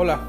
[0.00, 0.20] Hola,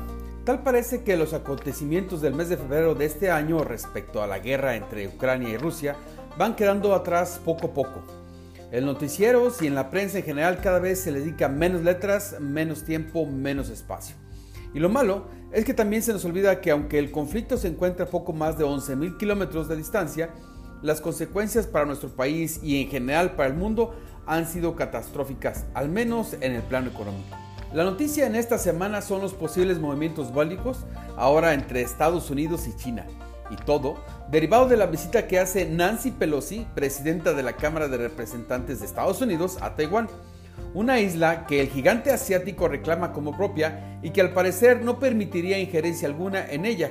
[0.45, 4.39] tal parece que los acontecimientos del mes de febrero de este año respecto a la
[4.39, 5.95] guerra entre Ucrania y Rusia
[6.39, 8.01] van quedando atrás poco a poco.
[8.71, 12.37] En noticieros y en la prensa en general cada vez se le dedica menos letras,
[12.39, 14.15] menos tiempo, menos espacio.
[14.73, 18.05] Y lo malo es que también se nos olvida que aunque el conflicto se encuentra
[18.05, 20.31] a poco más de 11.000 kilómetros de distancia,
[20.81, 23.93] las consecuencias para nuestro país y en general para el mundo
[24.25, 27.48] han sido catastróficas, al menos en el plano económico.
[27.71, 32.75] La noticia en esta semana son los posibles movimientos bélicos ahora entre Estados Unidos y
[32.75, 33.05] China.
[33.51, 37.97] Y todo derivado de la visita que hace Nancy Pelosi, presidenta de la Cámara de
[37.97, 40.07] Representantes de Estados Unidos, a Taiwán,
[40.73, 45.59] una isla que el gigante asiático reclama como propia y que al parecer no permitiría
[45.59, 46.89] injerencia alguna en ella.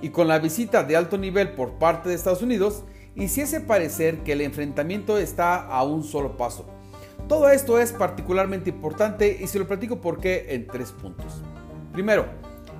[0.00, 2.84] Y con la visita de alto nivel por parte de Estados Unidos,
[3.16, 6.66] hiciese parecer que el enfrentamiento está a un solo paso.
[7.30, 11.40] Todo esto es particularmente importante y se lo platico por qué en tres puntos.
[11.92, 12.26] Primero,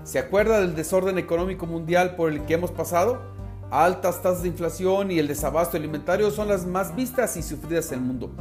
[0.02, 3.22] ¿se acuerda del desorden económico mundial por el que hemos pasado?
[3.70, 8.00] Altas tasas de inflación y el desabasto alimentario son las más vistas y sufridas en
[8.00, 8.32] el mundo.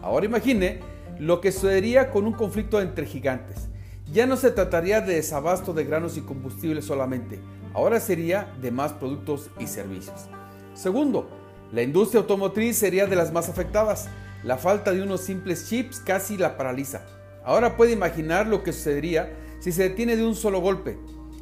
[0.00, 0.80] Ahora imagine
[1.18, 3.68] lo que sucedería con un conflicto entre gigantes.
[4.10, 7.40] Ya no se trataría de desabasto de granos y combustibles solamente,
[7.74, 10.30] ahora sería de más productos y servicios.
[10.72, 11.28] Segundo,
[11.72, 14.08] la industria automotriz sería de las más afectadas.
[14.44, 17.04] La falta de unos simples chips casi la paraliza.
[17.44, 20.98] Ahora puede imaginar lo que sucedería si se detiene de un solo golpe.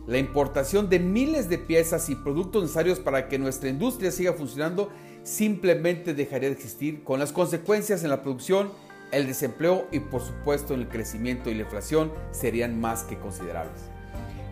[0.06, 4.91] La importación de miles de piezas y productos necesarios para que nuestra industria siga funcionando
[5.25, 8.70] simplemente dejaría de existir, con las consecuencias en la producción,
[9.10, 13.81] el desempleo y por supuesto el crecimiento y la inflación serían más que considerables.